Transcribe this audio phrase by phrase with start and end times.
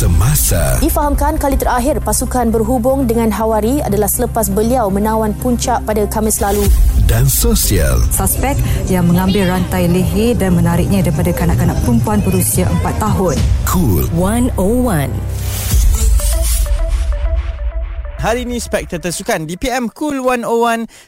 [0.00, 6.40] Semasa Difahamkan kali terakhir pasukan berhubung dengan Hawari adalah selepas beliau menawan puncak pada Khamis
[6.40, 6.64] lalu.
[7.04, 8.56] dan sosial Suspek
[8.88, 13.36] yang mengambil rantai leher dan menariknya daripada kanak-kanak perempuan berusia 4 tahun.
[13.68, 15.29] Cool 101.
[18.20, 20.44] Hari ini Spectator Sukan di PM Cool 101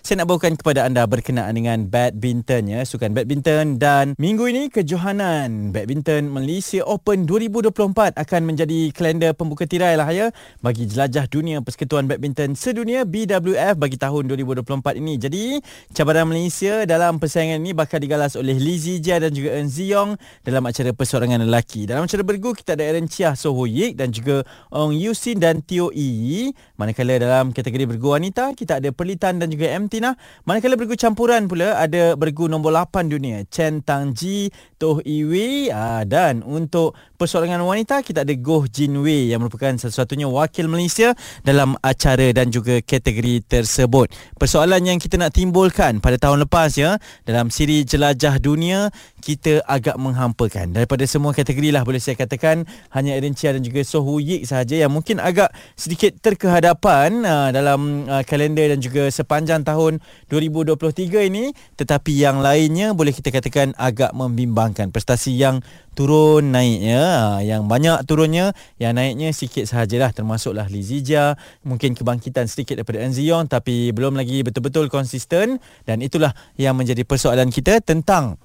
[0.01, 5.77] Saya nak bawakan kepada anda berkenaan dengan badminton ya Sukan badminton dan minggu ini kejohanan.
[5.77, 10.33] Badminton Malaysia Open 2024 akan menjadi kalender pembuka tirai lah ya.
[10.65, 15.21] Bagi jelajah dunia Persekutuan Badminton Sedunia BWF bagi tahun 2024 ini.
[15.21, 15.61] Jadi
[15.93, 20.65] cabaran Malaysia dalam persaingan ini bakal digalas oleh Lee Zijia dan juga Eun Ziyong Dalam
[20.65, 21.85] acara persorangan lelaki.
[21.85, 25.61] Dalam acara bergu kita ada Aaron Chia So Ho Yik dan juga Ong Yusin dan
[25.61, 26.57] Teo Yi.
[26.81, 30.15] Manakala dalam kategori bergu wanita kita ada Perlitan dan juga M Tina.
[30.47, 36.07] Manakala bergu campuran pula ada bergu nombor 8 dunia Chen Tang Ji, Toh Iwi ah,
[36.07, 41.75] dan untuk persoalangan wanita kita ada Goh Jin Wei yang merupakan satu-satunya wakil Malaysia dalam
[41.83, 44.11] acara dan juga kategori tersebut.
[44.39, 48.91] Persoalan yang kita nak timbulkan pada tahun lepas ya dalam siri jelajah dunia
[49.23, 52.67] kita agak menghampakan daripada semua kategori lah boleh saya katakan.
[52.91, 58.11] Hanya Aaron Chia dan juga Soh Yik sahaja yang mungkin agak sedikit terkehadapan uh, dalam
[58.11, 61.55] uh, kalender dan juga sepanjang tahun 2023 ini.
[61.79, 64.91] Tetapi yang lainnya boleh kita katakan agak membimbangkan.
[64.91, 65.63] Prestasi yang
[65.95, 70.11] turun naiknya uh, yang banyak turunnya yang naiknya sikit sahajalah.
[70.11, 75.63] Termasuklah Lizija mungkin kebangkitan sedikit daripada Enzion tapi belum lagi betul-betul konsisten.
[75.87, 78.43] Dan itulah yang menjadi persoalan kita tentang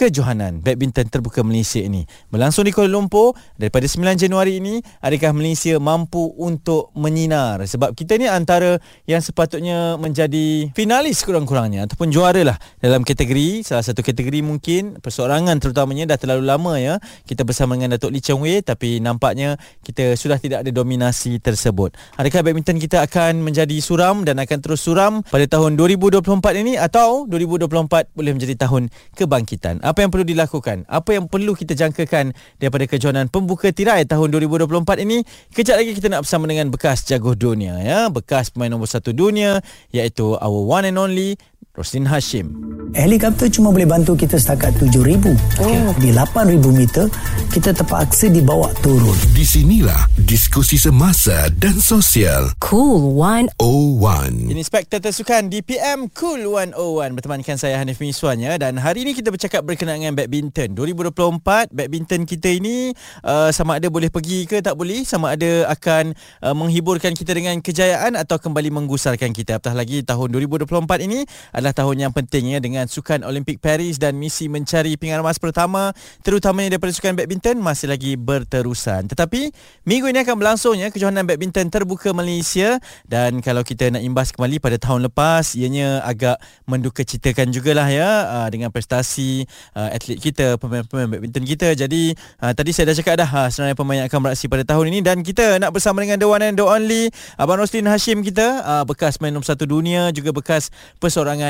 [0.00, 2.08] kejohanan badminton terbuka Malaysia ini.
[2.32, 7.60] Berlangsung di Kuala Lumpur daripada 9 Januari ini adakah Malaysia mampu untuk menyinar?
[7.68, 13.84] Sebab kita ni antara yang sepatutnya menjadi finalis kurang-kurangnya ataupun juara lah dalam kategori salah
[13.84, 16.96] satu kategori mungkin persorangan terutamanya dah terlalu lama ya
[17.28, 21.92] kita bersama dengan Datuk Lee Chong Wei tapi nampaknya kita sudah tidak ada dominasi tersebut.
[22.16, 26.24] Adakah badminton kita akan menjadi suram dan akan terus suram pada tahun 2024
[26.64, 30.86] ini atau 2024 boleh menjadi tahun kebangkitan apa yang perlu dilakukan?
[30.86, 32.30] Apa yang perlu kita jangkakan
[32.62, 35.26] daripada kejohanan pembuka tirai tahun 2024 ini?
[35.50, 39.58] Kejap lagi kita nak bersama dengan bekas jago dunia ya, bekas pemain nombor satu dunia
[39.90, 41.34] iaitu our one and only
[41.80, 42.70] Roslin Hashim.
[42.92, 45.32] Helikopter cuma boleh bantu kita setakat 7,000.
[45.62, 45.94] Oh.
[46.02, 47.06] Di 8,000 meter,
[47.48, 49.14] kita terpaksa dibawa turun.
[49.30, 53.56] Di sinilah diskusi semasa dan sosial Cool 101.
[53.56, 59.02] 01 Ini Spectator Sukan di PM Cool 101 bertemankan saya Hanif Miswan ya dan hari
[59.06, 62.94] ini kita bercakap berkenaan dengan badminton 2024 badminton kita ini
[63.26, 67.58] uh, sama ada boleh pergi ke tak boleh sama ada akan uh, menghiburkan kita dengan
[67.58, 72.58] kejayaan atau kembali menggusarkan kita apatah lagi tahun 2024 ini adalah tahun yang penting ya
[72.58, 77.90] dengan Sukan Olimpik Paris dan misi mencari pinggan emas pertama terutamanya daripada sukan badminton masih
[77.90, 79.06] lagi berterusan.
[79.08, 79.50] Tetapi
[79.86, 82.76] minggu ini akan berlangsungnya kejohanan badminton terbuka Malaysia
[83.06, 86.36] dan kalau kita nak imbas kembali pada tahun lepas ianya agak
[86.66, 91.72] mendukacitakan jugalah ya uh, dengan prestasi uh, atlet kita pemain-pemain badminton kita.
[91.74, 95.00] Jadi uh, tadi saya dah cakap dah sebenarnya pemain yang akan beraksi pada tahun ini
[95.02, 99.20] dan kita nak bersama dengan the one and the only Abang Roslin Hashim kita bekas
[99.22, 100.68] main nombor satu dunia juga bekas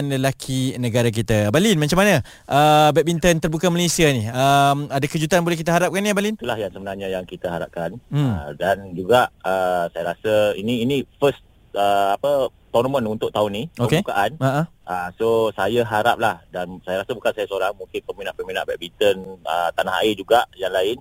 [0.01, 1.53] persorangan lelaki negara kita.
[1.53, 2.25] Abang Lin macam mana?
[2.49, 4.25] Uh, badminton terbuka Malaysia ni.
[4.27, 8.01] Um, ada kejutan boleh kita harapkan ni Abang Lin itulah yang sebenarnya yang kita harapkan.
[8.09, 8.33] Hmm.
[8.33, 11.41] uh, dan juga uh, saya rasa ini ini first
[11.77, 14.33] uh, apa tournament untuk tahun ni pembukaan.
[14.41, 14.65] Uh-huh.
[14.89, 20.01] uh, so saya haraplah dan saya rasa bukan saya seorang mungkin peminat-peminat badminton uh, tanah
[20.01, 20.99] air juga yang lain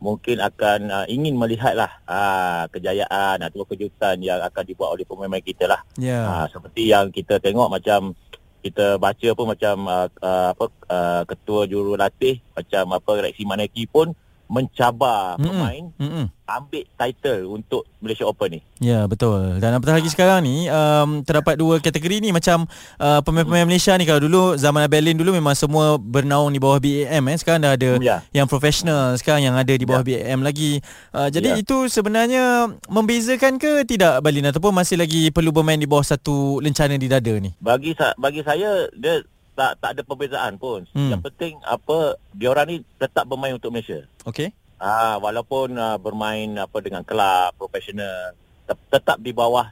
[0.00, 5.68] mungkin akan uh, ingin melihatlah uh, kejayaan atau kejutan yang akan dibuat oleh pemain-pemain kita
[5.68, 5.84] lah.
[6.00, 6.24] Ya.
[6.24, 8.16] Uh, seperti yang kita tengok macam
[8.60, 14.12] kita baca pun macam uh, uh, apa uh, ketua jurulatih macam apa Rexy Maneki pun
[14.50, 15.46] mencabar Mm-mm.
[15.46, 16.26] pemain Mm-mm.
[16.44, 18.60] ambil title untuk Malaysia Open ni.
[18.80, 22.64] Ya betul Dan apatah lagi sekarang ni um, Terdapat dua kategori ni Macam
[22.96, 27.04] uh, pemain-pemain Malaysia ni Kalau dulu zaman Abelin dulu Memang semua bernaung di bawah BAM
[27.22, 27.36] eh.
[27.36, 28.24] Sekarang dah ada Ya.
[28.32, 30.80] yang profesional Sekarang yang ada di bawah BAM lagi
[31.12, 31.60] uh, Jadi Ya.
[31.60, 36.96] itu sebenarnya Membezakan ke tidak Balin Ataupun masih lagi perlu bermain di bawah satu lencana
[36.96, 39.20] di dada ni Bagi sa- bagi saya dia
[39.60, 40.88] tak tak ada perbezaan pun.
[40.96, 41.12] Hmm.
[41.12, 44.08] Yang penting apa diorang ni tetap bermain untuk Malaysia.
[44.24, 48.32] Okay Ah walaupun uh, bermain apa dengan kelab profesional
[48.64, 49.68] te- tetap di bawah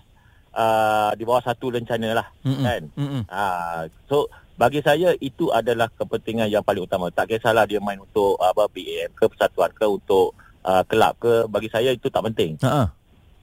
[0.52, 2.60] uh, di bawah satu lencana lah Mm-mm.
[2.60, 2.82] kan.
[2.92, 3.22] Mm-mm.
[3.32, 4.28] Ah, so
[4.60, 7.08] bagi saya itu adalah kepentingan yang paling utama.
[7.08, 11.72] Tak kisahlah dia main untuk apa BAM ke persatuan ke untuk uh, kelab ke bagi
[11.72, 12.60] saya itu tak penting.
[12.60, 12.92] Ha-ha.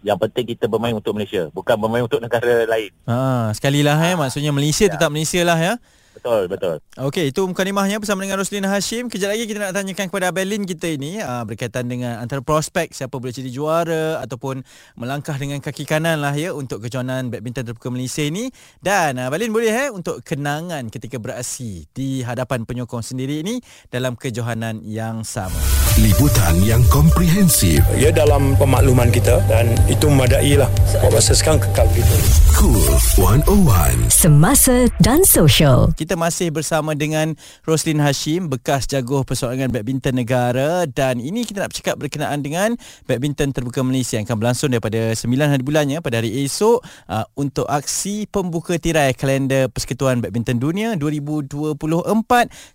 [0.05, 2.93] Yang penting kita bermain untuk Malaysia, bukan bermain untuk negara lain.
[3.09, 4.93] Ha, sekali lah eh maksudnya Malaysia Ya.
[4.93, 5.73] tetap Malaysia lah ya.
[6.15, 6.79] Betul, betul.
[6.95, 9.11] Okey, itu mukadimahnya bersama dengan Roslina Hashim.
[9.11, 13.19] Kejap lagi kita nak tanyakan kepada Abelin kita ini uh, berkaitan dengan antara prospek siapa
[13.19, 14.63] boleh jadi juara ataupun
[14.95, 18.47] melangkah dengan kaki kanan lah ya untuk kejohanan badminton terbuka Malaysia ini.
[18.79, 23.59] Dan uh, Abelin boleh eh untuk kenangan ketika beraksi di hadapan penyokong sendiri ini
[23.91, 25.84] dalam kejohanan yang sama.
[25.95, 27.79] Liputan yang komprehensif.
[27.95, 30.67] Ya dalam pemakluman kita dan itu memadai lah.
[30.99, 32.19] Buat masa sekarang kekal begitu.
[32.51, 32.83] Cool
[33.15, 34.11] 101.
[34.11, 35.95] Semasa dan Social.
[35.95, 41.71] Kita masih bersama dengan Roslin Hashim, bekas jago persoalangan badminton negara dan ini kita nak
[41.71, 42.75] bercakap berkenaan dengan
[43.07, 47.71] badminton terbuka Malaysia yang akan berlangsung daripada 9 hari bulannya pada hari esok uh, untuk
[47.71, 51.79] aksi pembuka tirai kalender Persekutuan Badminton Dunia 2024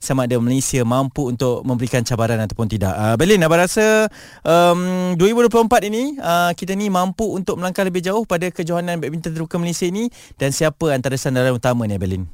[0.01, 2.97] sama ada Malaysia mampu untuk memberikan cabaran ataupun tidak.
[2.97, 4.11] Uh, Berlin, apa rasa
[4.45, 9.57] um, 2024 ini uh, kita ni mampu untuk melangkah lebih jauh pada kejohanan badminton terbuka
[9.57, 12.29] Malaysia ini dan siapa antara sandaran utama ni Berlin?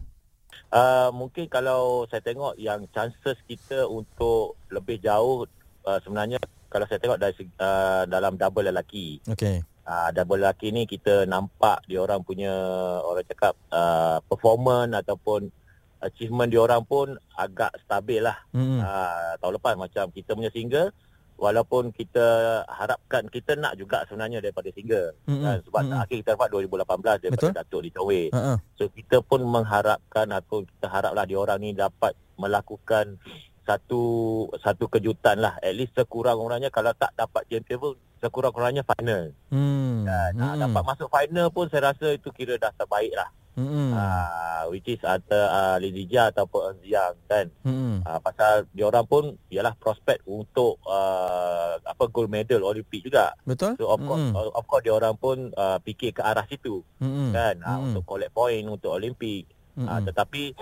[0.75, 5.46] Uh, mungkin kalau saya tengok yang chances kita untuk lebih jauh
[5.87, 9.23] uh, sebenarnya kalau saya tengok dari uh, dalam double lelaki.
[9.31, 9.62] Okey.
[9.87, 12.50] Uh, double lelaki ni kita nampak dia orang punya
[13.06, 15.49] orang cakap uh, performance ataupun
[16.05, 18.37] achievement dia orang pun agak stabil lah.
[18.53, 18.81] Hmm.
[18.83, 20.93] Uh, tahun lepas macam kita punya single
[21.37, 25.45] walaupun kita harapkan kita nak juga sebenarnya daripada single Mm-mm.
[25.45, 26.01] kan sebab Mm-mm.
[26.01, 27.53] akhir kita dapat 2018 daripada Betul.
[27.53, 28.25] Datuk Lee Chong Wei.
[28.33, 28.59] Uh-uh.
[28.81, 33.21] So kita pun mengharapkan atau kita haraplah dia orang ni dapat melakukan
[33.69, 34.03] satu
[34.63, 35.61] satu kejutan lah.
[35.61, 37.93] At least sekurang-kurangnya kalau tak dapat champion pun
[38.25, 39.37] sekurang-kurangnya final.
[39.53, 40.09] Hmm.
[40.09, 40.61] Dan hmm.
[40.71, 43.29] dapat masuk final pun saya rasa itu kira dah terbaik lah.
[43.56, 43.97] Hmm.
[43.97, 47.49] Uh, which is antara uh, Lidija ataupun Ziang kan.
[47.64, 48.05] Hmm.
[48.05, 53.32] Uh, pasal dia orang pun ialah prospek untuk uh, apa gold medal Olimpik juga.
[53.49, 53.81] Betul?
[53.81, 54.53] So of course Mm-mm.
[54.53, 57.32] of course dia orang pun uh, fikir ke arah situ Hmm.
[57.32, 57.85] kan uh, Mm-mm.
[57.97, 59.49] untuk collect point untuk Olimpik.
[59.76, 60.05] Uh, Mm-mm.
[60.05, 60.52] tetapi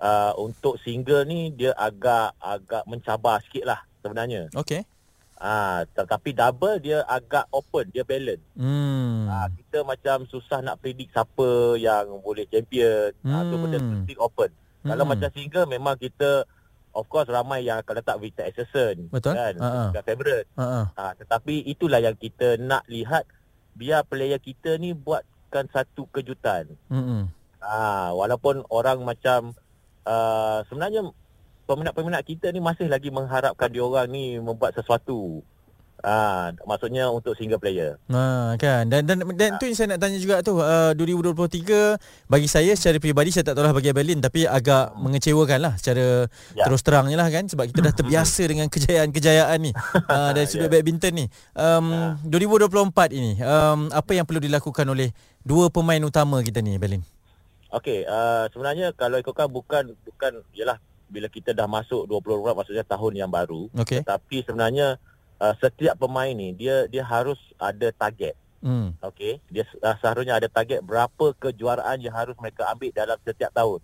[0.00, 4.48] uh, untuk single ni dia agak agak mencabar sikit lah sebenarnya.
[4.56, 4.88] Okey.
[5.38, 8.42] Ah, tetapi double dia agak open, dia balance.
[8.58, 9.30] Hmm.
[9.30, 13.14] Ah, kita macam susah nak predict siapa yang boleh champion.
[13.22, 13.62] Ah, tu Hmm.
[13.62, 14.50] benda still open.
[14.82, 15.10] Kalau Hmm.
[15.14, 16.42] macam single memang kita
[16.90, 19.38] of course ramai yang akan letak Victor Axelsen Betul.
[19.38, 19.82] kan, Ha, ha.
[19.94, 20.46] uh favorite.
[20.58, 20.82] Ha-ha.
[20.92, 23.22] Ah, tetapi itulah yang kita nak lihat
[23.78, 26.66] biar player kita ni buatkan satu kejutan.
[26.90, 27.30] Hmm.
[27.58, 29.54] Ah, walaupun orang macam
[30.02, 31.06] uh, sebenarnya
[31.68, 35.44] peminat-peminat kita ni masih lagi mengharapkan diorang ni membuat sesuatu.
[35.98, 37.98] Ah, maksudnya untuk single player.
[38.06, 42.46] Ha kan dan dan dan tu yang saya nak tanya juga tu uh, 2023 bagi
[42.46, 46.70] saya secara peribadi saya tak tahulah bagi Berlin tapi agak mengecewakan lah secara Ya.
[46.70, 51.12] terus terangnya lah kan sebab kita dah terbiasa dengan kejayaan-kejayaan ni uh, dari sudut badminton
[51.18, 51.26] ni.
[51.58, 55.10] Um, 2024 ini um, apa yang perlu dilakukan oleh
[55.42, 57.02] dua pemain utama kita ni Berlin?
[57.74, 60.78] Okey, uh, sebenarnya kalau ikutkan bukan bukan ialah
[61.08, 63.68] bila kita dah masuk 20 maksudnya tahun yang baru.
[63.74, 64.04] Okey.
[64.04, 64.96] Tapi sebenarnya
[65.40, 68.36] uh, setiap pemain ni dia dia harus ada target.
[68.58, 68.90] Hmm.
[68.98, 73.78] Okey, dia uh, seharusnya ada target berapa kejuaraan yang harus mereka ambil dalam setiap tahun.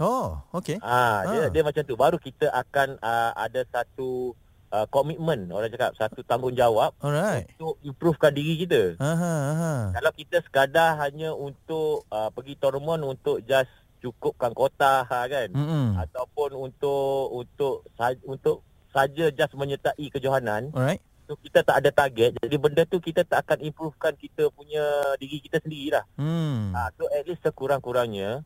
[0.00, 0.80] Oh, okey.
[0.80, 1.48] Ah, dia Ah.
[1.50, 1.98] dia macam tu.
[1.98, 4.32] Baru kita akan uh, ada satu
[4.70, 7.50] uh, komitmen orang cakap satu tanggungjawab Alright.
[7.58, 8.96] untuk improvekan diri kita.
[9.02, 9.74] Aha, aha.
[9.98, 15.94] Kalau kita sekadar hanya untuk uh, pergi tournament untuk just cukupkan kota ha, kan Hmm.
[15.94, 17.84] ataupun untuk untuk
[18.24, 18.56] untuk
[18.88, 20.98] saja just menyertai kejohanan Alright.
[21.24, 24.82] so kita tak ada target jadi benda tu kita tak akan improvekan kita punya
[25.16, 26.72] diri kita sendiri lah Hmm.
[26.72, 28.42] ha, so at least sekurang-kurangnya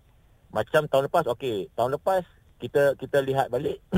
[0.51, 2.23] macam tahun lepas okey tahun lepas
[2.59, 3.83] kita kita lihat balik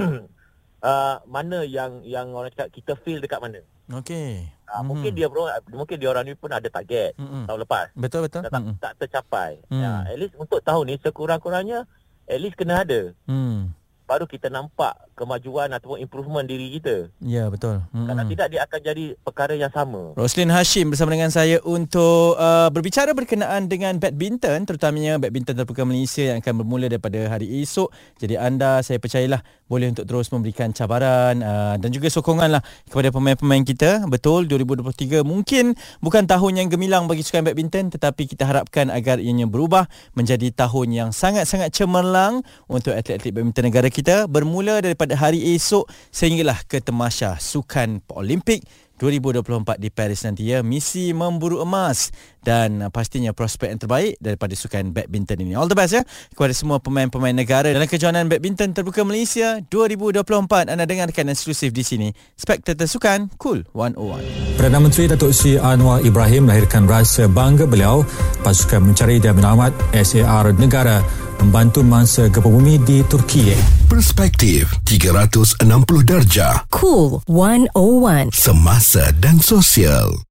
[0.82, 4.50] uh, mana yang yang orang cakap kita feel dekat mana Okey.
[4.66, 4.86] ha, Mhm.
[4.88, 7.46] mungkin dia bro mungkin dia orang ni pun ada target Hmm.
[7.46, 8.42] tahun lepas Betul betul.
[8.42, 8.76] tak, tak, Hmm.
[8.76, 9.50] tak tercapai.
[9.68, 9.78] Hmm.
[9.78, 11.86] Ya, at least untuk tahun ni sekurang-kurangnya
[12.24, 13.14] at least kena ada.
[13.24, 13.70] Hmm.
[14.04, 17.08] Baru kita nampak kemajuan ataupun improvement diri kita.
[17.25, 17.80] Ya betul.
[17.90, 18.04] Hmm.
[18.04, 20.12] Kalau tidak dia akan jadi perkara yang sama.
[20.12, 26.37] Roslin Hashim bersama dengan saya untuk uh, berbicara berkenaan dengan badminton terutamanya badminton terbuka Malaysia
[26.37, 27.88] yang akan bermula daripada hari esok.
[28.20, 33.08] Jadi anda saya percayalah boleh untuk terus memberikan cabaran uh, dan juga sokongan lah kepada
[33.08, 34.04] pemain-pemain kita.
[34.06, 35.73] Betul 2023 mungkin
[36.04, 40.92] bukan tahun yang gemilang bagi sukan badminton tetapi kita harapkan agar ianya berubah menjadi tahun
[40.92, 47.38] yang sangat-sangat cemerlang untuk atlet-atlet badminton negara kita bermula daripada hari esok sehinggalah ke temasya
[47.38, 50.48] Sukan Olimpik 2024 di Paris nanti.
[50.48, 52.10] Ya misi memburu emas
[52.42, 55.52] dan uh, pastinya prospek yang terbaik daripada sukan badminton ini.
[55.52, 60.84] All the best ya kepada semua pemain-pemain negara dalam kejohanan badminton terbuka Malaysia 2024 anda
[60.88, 66.88] dengarkan eksklusif di sini Spectator Sukan Cool 101 Perdana Menteri Datuk Seri Anwar Ibrahim melahirkan
[66.88, 68.06] rasa bangga beliau
[68.40, 71.04] pasukan mencari dan menyelamat SAR negara
[71.40, 73.52] membantu mangsa gempa bumi di Turki.
[73.86, 75.62] Perspektif 360
[76.02, 78.32] darjah Cool 101.
[78.32, 80.26] semasa dan sosial.